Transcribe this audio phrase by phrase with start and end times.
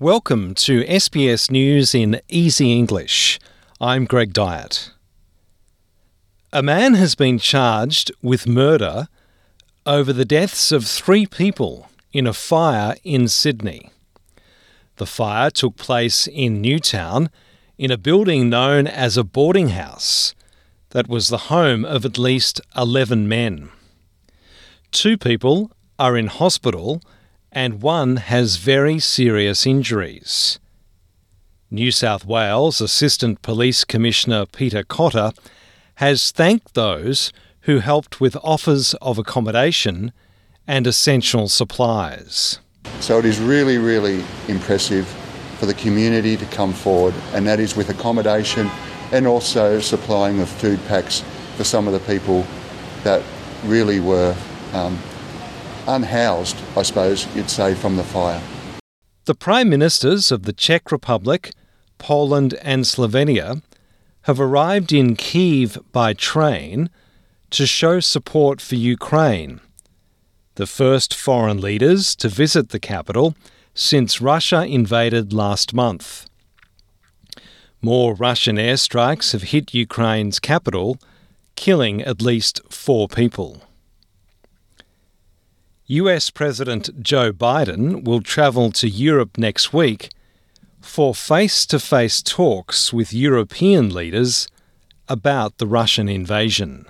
[0.00, 3.38] Welcome to SBS News in Easy English.
[3.80, 4.90] I'm Greg Dyett.
[6.52, 9.06] A man has been charged with murder
[9.86, 13.90] over the deaths of three people in a fire in Sydney.
[14.96, 17.30] The fire took place in Newtown
[17.78, 20.34] in a building known as a boarding house
[20.90, 23.70] that was the home of at least 11 men.
[24.90, 25.70] Two people
[26.00, 27.00] are in hospital
[27.54, 30.58] and one has very serious injuries.
[31.70, 35.32] New South Wales Assistant Police Commissioner Peter Cotter
[35.96, 37.32] has thanked those
[37.62, 40.12] who helped with offers of accommodation
[40.66, 42.58] and essential supplies.
[43.00, 45.06] So it is really, really impressive
[45.58, 48.70] for the community to come forward, and that is with accommodation
[49.12, 51.22] and also supplying of food packs
[51.56, 52.44] for some of the people
[53.04, 53.22] that
[53.64, 54.34] really were
[54.72, 54.98] um,
[55.86, 58.40] unhoused, I suppose you'd say, from the fire.
[59.26, 61.52] The Prime Ministers of the Czech Republic,
[61.98, 63.62] Poland, and Slovenia
[64.22, 66.90] have arrived in Kiev by train
[67.50, 69.60] to show support for Ukraine,
[70.56, 73.34] the first foreign leaders to visit the capital
[73.74, 76.26] since Russia invaded last month.
[77.80, 80.98] More Russian airstrikes have hit Ukraine's capital,
[81.54, 83.62] killing at least four people.
[85.86, 90.08] US President Joe Biden will travel to Europe next week
[90.80, 94.48] for face to face talks with European leaders
[95.08, 96.86] about the Russian invasion.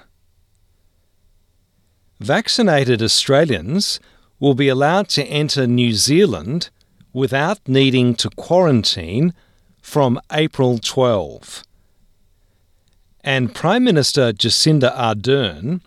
[2.21, 3.99] Vaccinated Australians
[4.39, 6.71] will be allowed to enter New Zealand
[7.13, 9.35] without needing to quarantine
[9.83, 11.65] from April 12.
[13.25, 15.81] And Prime Minister Jacinda Ardern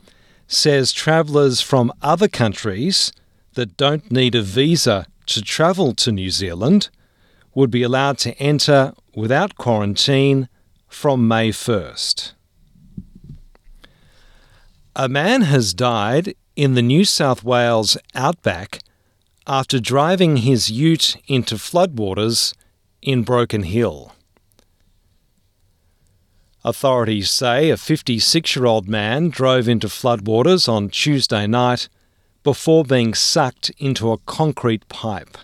[0.47, 3.11] says travellers from other countries
[3.53, 6.89] that don't need a visa to travel to New Zealand
[7.53, 10.47] would be allowed to enter without quarantine
[10.87, 12.33] from May 1st.
[14.95, 18.79] A man has died in the New South Wales outback
[19.45, 22.53] after driving his ute into floodwaters
[23.01, 24.13] in Broken Hill.
[26.67, 31.87] Authorities say a 56 year old man drove into floodwaters on Tuesday night
[32.43, 35.37] before being sucked into a concrete pipe.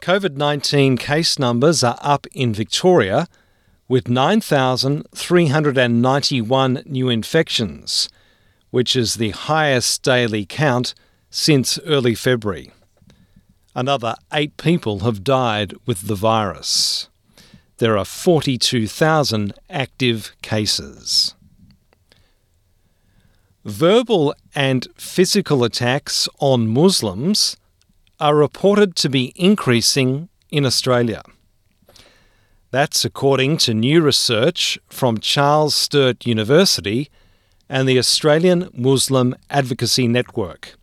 [0.00, 3.28] COVID 19 case numbers are up in Victoria
[3.86, 8.08] with 9,391 new infections,
[8.70, 10.92] which is the highest daily count
[11.30, 12.72] since early February.
[13.76, 17.08] Another eight people have died with the virus
[17.78, 21.34] there are 42,000 active cases.
[23.64, 27.56] Verbal and physical attacks on Muslims
[28.20, 31.22] are reported to be increasing in Australia.
[32.70, 37.08] That's according to new research from Charles Sturt University
[37.68, 40.74] and the Australian Muslim Advocacy Network.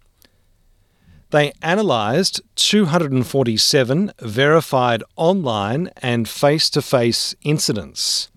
[1.32, 8.30] They analysed 247 verified online and face to face incidents,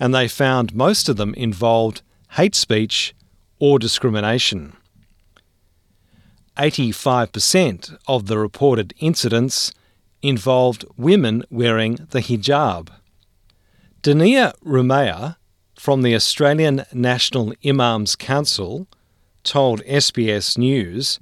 [0.00, 2.02] and they found most of them involved
[2.32, 3.14] hate speech
[3.60, 4.76] or discrimination.
[6.56, 9.72] 85% of the reported incidents
[10.20, 12.88] involved women wearing the hijab.
[14.02, 15.36] Dania Rumea
[15.76, 18.88] from the Australian National Imams Council
[19.44, 21.20] told SBS News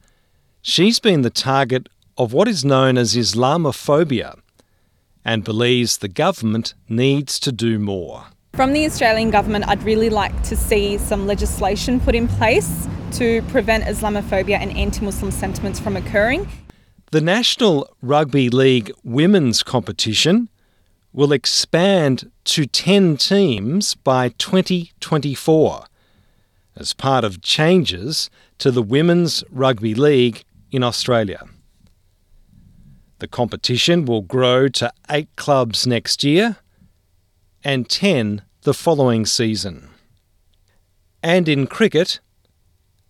[0.64, 4.38] She's been the target of what is known as Islamophobia
[5.24, 8.26] and believes the government needs to do more.
[8.54, 13.42] From the Australian government, I'd really like to see some legislation put in place to
[13.48, 16.48] prevent Islamophobia and anti Muslim sentiments from occurring.
[17.10, 20.48] The National Rugby League women's competition
[21.12, 25.86] will expand to 10 teams by 2024
[26.76, 31.44] as part of changes to the Women's Rugby League in Australia.
[33.20, 36.56] The competition will grow to eight clubs next year
[37.62, 39.90] and 10 the following season.
[41.22, 42.18] And in cricket,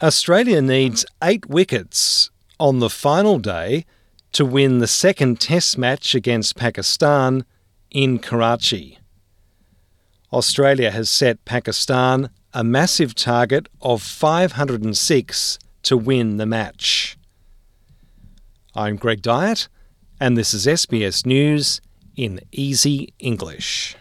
[0.03, 2.31] Australia needs eight wickets
[2.61, 3.87] on the final day
[4.33, 7.45] to win the second Test match against Pakistan
[7.91, 8.99] in Karachi.
[10.33, 17.17] Australia has set Pakistan a massive target of 506 to win the match.
[18.75, 19.69] I'm Greg Dyett,
[20.19, 21.83] and this is SBS News
[22.17, 23.97] in Easy English.